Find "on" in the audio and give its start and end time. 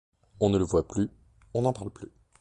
0.39-0.49, 1.53-1.61